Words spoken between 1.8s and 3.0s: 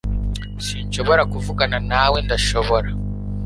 nawe ndashobora